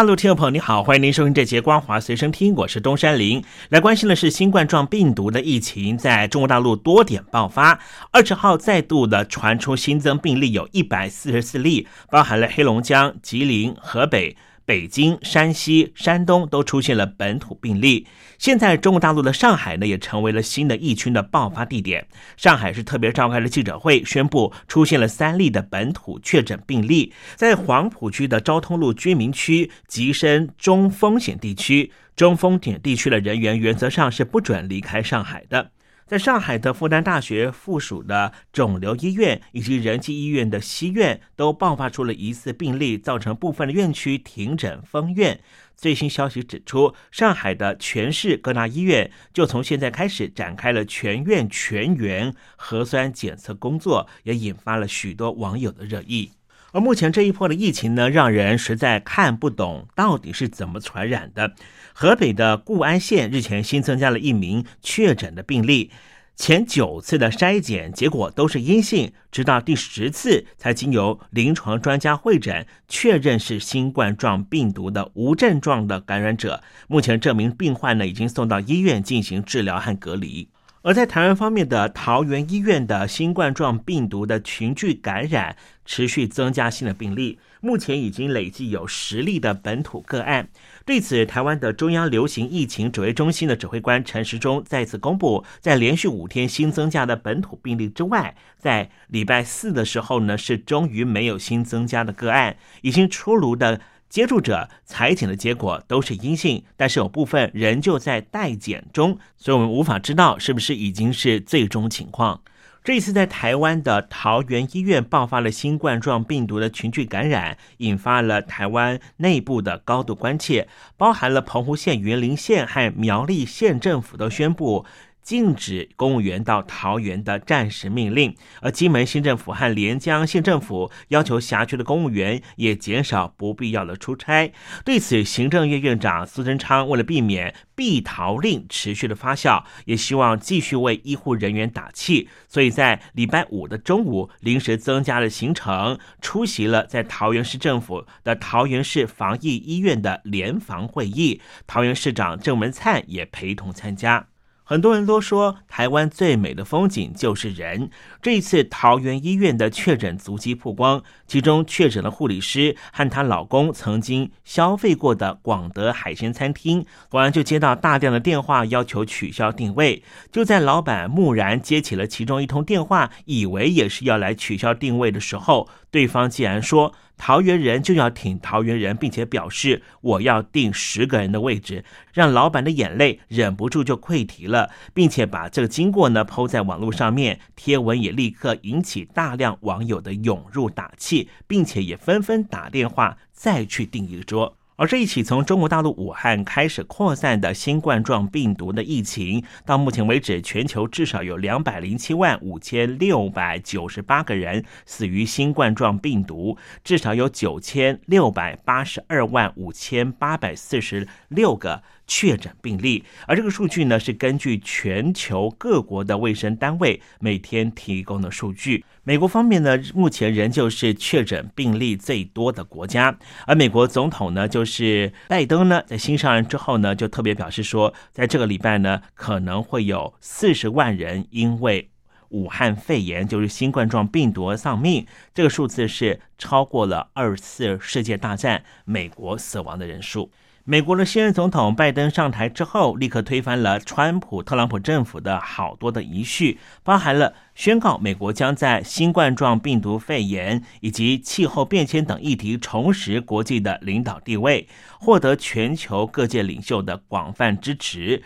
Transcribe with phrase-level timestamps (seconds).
[0.00, 3.44] 大陆听众朋友，你好，欢迎您收听这节《光华随身听》，我是东山林。
[3.68, 7.78] 来关心的是新冠状病毒的疫情，在中国大陆多点爆发。
[8.10, 14.34] 二十号再度的传出新增病例有一百四十四例，包含了黑龙江、吉林、河北。
[14.70, 18.06] 北京、山西、山东都出现了本土病例。
[18.38, 22.06] 现在，中国大陆的上海呢，也成为了新的疫区的爆发地点。
[22.36, 27.12] 上海是特别召开了记者会，宣布出现了三例的本土确诊病例。
[27.34, 35.72] 在黄浦区的昭通路居民区，吉深中风险地区，中风险地区的人员原则上是不准离开上海的。
[36.10, 45.40] 在上海的复旦大学附属的肿瘤医院以及仁济医院的西院都爆发出了疑似病例，造成部分的院区停诊封院。
[45.76, 56.32] 最新消息指出，上海的全市各大医院就从现在开始展开了全院全员核酸检测工作，也引发了许多网友的热议。
[56.72, 61.54] 而目前这一波的疫情呢，让人实在看不懂到底是怎么传染的。
[61.92, 65.90] 河北的固安县日前新增加了一名确诊的病例，
[66.36, 76.62] 前九次的筛检结果都是阴性，直到第十次才经由临床专家会诊确认是新冠状病毒的无症状的感染者。
[76.86, 80.48] 目前这名病患呢，已经送到医院进行治疗和隔离。
[80.82, 90.48] 而在台湾方面的桃园医院的新冠状病毒的群聚感染持续增加新的病例，目前已经累计有十例的本土个案。
[90.86, 103.80] 对此，台湾的中央流行疫情指挥中心的指挥官陈时中再次公布，在连续五天新增加的本土病例之外，在礼拜四的时候呢，是终于没有新增加的个案，已经出炉的。
[104.10, 112.42] 接触者裁剪的结果都是阴性，但是有部分仍旧在待检中，所以我们无法知道是不是已经是最终情况。
[112.82, 120.66] 这一次在台湾的桃园医院爆发了新冠状病毒的群聚感染，引发了台湾内部的高度关切，
[120.96, 124.84] 包含了澎湖县、云林县和苗栗县政府都宣布。
[125.22, 134.52] 禁止公务员到桃园的暂时命令，而金门新政府和连江县政府要求辖区的公务员也减少不必要的出差。
[134.84, 154.29] 对此，行政院院长苏贞昌为了避免避逃令持续的发酵，也希望继续为医护人员打气，所以在礼拜五的中午临时增加了行程，出席了在桃园市政府的桃园市防疫医院的联防会议，桃园市长郑文灿也陪同参加。
[154.70, 157.90] 很多人都说台湾最美的风景就是人。
[158.22, 170.04] 这一次桃园医院的确诊足迹曝光，其中确诊的护理师和她老公曾经消费过的广德海鲜餐厅，果然就接到大量的电话要求取消定位。
[170.30, 176.94] 就在老板木然接起了其中一通电话，以为也是要来取消定位的时候，对方既然说。
[177.22, 181.84] 桃园人就要挺桃园人，并且表示我要订十个人的位置，
[182.14, 194.56] 让老板的眼泪忍不住就溃堤了，并且把这个经过呢抛在网络上面，贴文也立刻引起大量网友的涌入打气，并且也纷纷打电话再去订一桌。
[194.80, 211.82] 而这一起从中国大陆武汉开始扩散的新冠状病毒的疫情，到目前为止，全球至少有两百零七万五千六百九十八个人死于新冠状病毒，至少有九千六百八十二万五千八百四十六个。
[212.12, 218.84] 确诊病例，而这个数据呢是根据全球各国的卫生单位每天提供的数据。
[219.04, 223.16] 美国方面呢，目前仍旧是确诊病例最多的国家，
[223.46, 231.92] 而美国总统呢，就是拜登呢，在新上任之后呢，就特别表示说，在这个礼拜呢，可能会有四十万人因为
[232.30, 240.32] 武汉肺炎，就是新冠状病毒丧命，这个数字是超过了二次世界大战美国死亡的人数。
[240.70, 254.68] 美国的新任总统拜登上台之后，立刻推翻了川普、特朗普政府的好多的遗绪，包含了宣告美国将在新冠状病毒肺炎以及气候变迁等议题重拾国际的领导地位，
[255.00, 258.22] 获得全球各界领袖的广泛支持。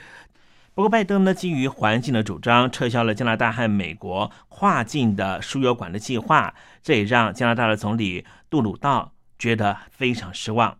[0.75, 6.53] 不过，拜登呢基于环境的主张，撤销了加拿大和美国跨境的输油管的计划，
[6.83, 10.77] 这也让加拿大的总理杜鲁道觉得非常失望。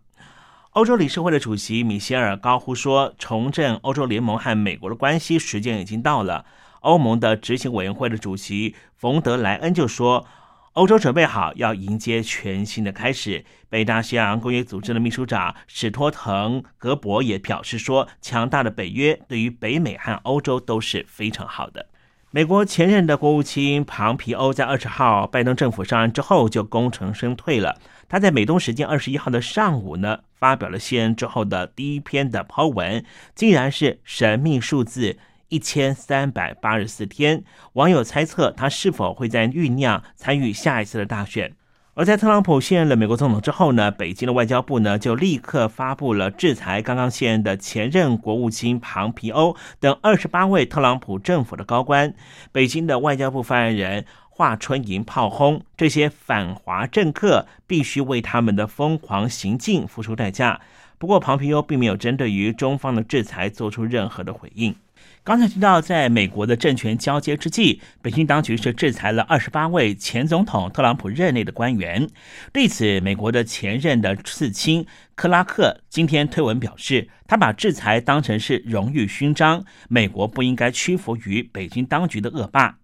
[0.75, 6.43] 欧洲理事会的主席米歇尔高呼说：“重振欧洲联盟和美国的关系时间已经到了。”
[6.81, 10.27] 欧盟的执行委员会的主席冯德莱恩就说
[10.73, 21.85] ：“欧洲准备好要迎接全新的开始。”北大西洋公约组织的秘书长史托滕格伯也表示说：“强大的北约对于北美和欧洲都是非常好的。”
[22.31, 27.79] 美国前任的国务卿庞皮欧在二十号拜登政府上任之后就功成身退了。
[28.07, 33.03] 他在美东时间二十一号的上午呢，发表了卸任之后的第一篇的抛文，
[33.33, 35.17] 竟然是神秘数字
[35.49, 37.43] 一千三百八十四天。
[37.73, 41.53] 网友猜测他是否会在酝酿参与下一次的大选。
[41.97, 52.13] 而在特朗普卸任了美国总统之后呢，北京的外交部呢就立刻发布了制裁刚刚卸任的前任国务卿庞皮欧等二十八位特朗普政府的高官。
[52.51, 54.05] 北京的外交部发言人。
[54.37, 60.59] 华春莹炮轰这些反华政客，必须为他们的疯狂行径付出代价。
[60.97, 64.75] 不过，庞皮欧并没有针对于中方的制裁做出任何的回应。
[65.23, 72.05] 刚才提到，在美国的政权交接之际，北京当局是制裁了二十八位前总统特朗普任内的官员。
[72.51, 74.85] 对此，美国的前任的次卿
[75.15, 82.79] 克拉克今天推文表示，他把制裁当成是荣誉勋章，美国不应该屈服于北京当局的恶霸。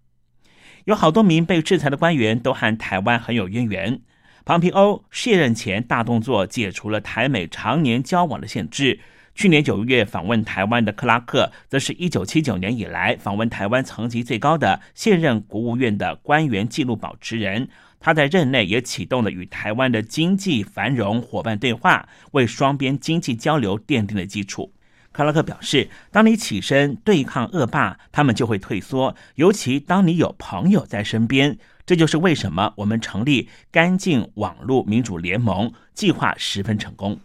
[0.86, 4.02] 有好多名被制裁的官员都和台湾很有渊源。
[4.44, 9.00] 庞皮欧卸任前大动作解除了台美常年交往的限制。
[9.34, 17.70] 去年九月访问台湾的克拉克，则是一九七九年以来访问台湾层级最高的现任国务院的官员记录保持人。
[18.00, 24.74] 他在任内也启动了与台湾的经济繁荣伙伴对话，为双边经济交流奠定了基础。
[25.12, 29.16] 克拉克表示：“当你起身对抗恶霸，他们就会退缩。
[29.36, 37.20] 尤其当你有朋友在身边，这就是为什么我们成立干净网络民主联盟计划十分成功。”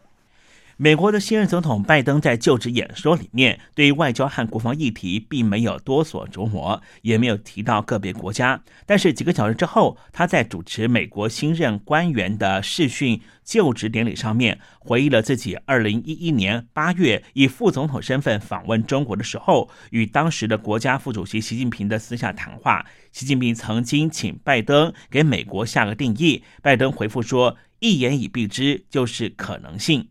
[0.79, 8.63] 美国的新任总统拜登在就职演说里面，对于外交和国防议题并没有多所琢磨，也没有提到个别国家。
[8.85, 22.85] 但是几个小时之后，他在主持美国新任官员的视讯就职典礼上面，回忆了自己二零一一年八月以副总统身份访问中国的时候，与当时的国家副主席习近平的私下谈话。
[23.13, 30.09] 习近平曾经请拜登给美国下个定义，拜登回复说：“一言以蔽之，就是可能性。”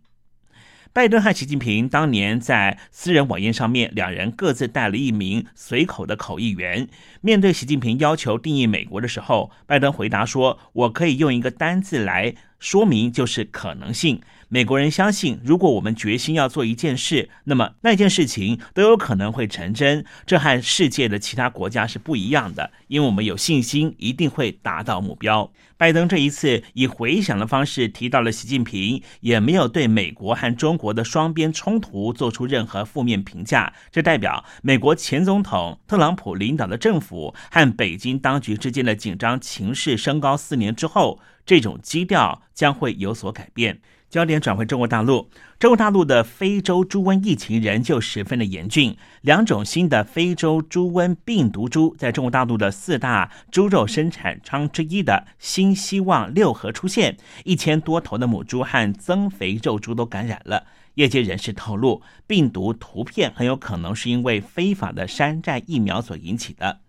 [0.95, 6.87] 拜登和习近平当年在私人晚宴上面，两人各自带了一名随口的口译员。
[7.19, 20.05] 面对习近平要求定义美国的时候，拜登回答说：“我可以用一个单字来说明，就是可能性。”美国人相信，如果我们决心要做一件事，那么那件事情都有可能会成真。
[20.25, 25.51] 这和世界的其他国家是不一样的，因为我们有信心一定会达到目标。
[25.77, 33.73] 拜登这一次以回想的方式提到了习近平，也没有对美国和中国的双边冲突做出任何负面评价。
[33.91, 43.81] 这代表美国前总统特朗普领导的政府和北京当局之间的紧张情势升高四年之后，这种基调将会有所改变。
[44.09, 45.29] 焦点转回中国大陆，
[45.59, 48.95] 中国大陆的非洲猪瘟疫情仍旧十分的严峻。
[49.21, 60.65] 两种新的非洲猪瘟病毒株在中国大陆的四大猪肉生产商之一的新希望六合出现，一千多头的母猪和增肥肉猪都感染了。
[60.93, 66.79] 业界人士透露，病毒图片很有可能是因为非法的山寨疫苗所引起的。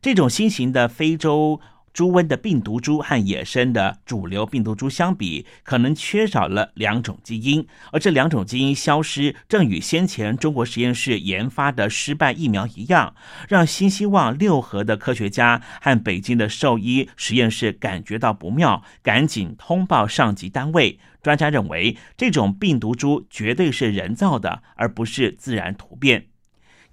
[0.00, 1.60] 这种新型的非洲。
[1.94, 13.14] 猪瘟的病毒株和野生的主流病毒株相比，可能缺少了两种基因，而这两种基因消失，正与先前中国实验室研发的失败疫苗一样，
[13.48, 20.98] 让新希望六合的科学家和北京的兽医实验室感觉到不妙，赶紧通报上级单位。
[21.22, 26.26] 专家认为，这种病毒株绝对是人造的，而不是自然突变。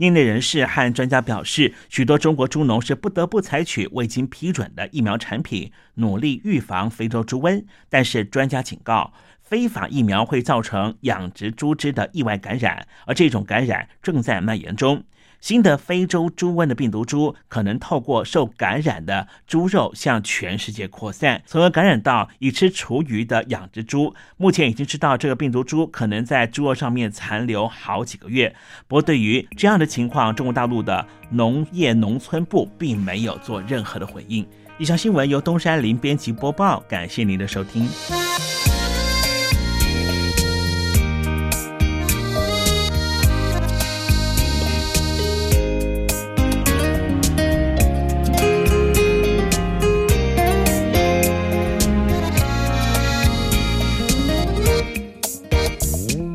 [0.02, 7.64] 业内人士和专家表示，许多中国猪农是不得不采取未经批准的疫苗产品，努力预防非洲猪瘟。
[7.88, 15.04] 但是，专家警告，非法疫苗会造成养殖猪只的意外感染，而这种感染正在蔓延中。
[15.42, 24.14] 新的非洲猪瘟的病毒株可能透过受感染的猪肉向全世界扩散，从而感染到已吃厨余的养殖猪。
[24.38, 28.56] 目前已经知道这个病毒株可能在猪肉上面残留好几个月。
[28.88, 34.48] 不过，对于这样的情况，中国大陆的农业农村部并没有做任何的回应。
[34.78, 37.88] 以上新闻由东山林编辑播报，感谢您的收听。